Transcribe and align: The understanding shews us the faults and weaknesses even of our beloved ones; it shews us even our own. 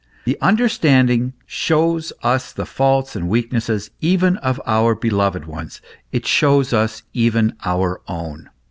The 0.25 0.35
understanding 0.41 1.33
shews 1.45 2.11
us 2.23 2.51
the 2.53 2.65
faults 2.65 3.15
and 3.15 3.29
weaknesses 3.29 3.91
even 4.01 4.37
of 4.37 4.59
our 4.65 4.95
beloved 4.95 5.45
ones; 5.45 5.79
it 6.11 6.25
shews 6.25 6.73
us 6.73 7.03
even 7.13 7.53
our 7.63 8.01
own. 8.07 8.49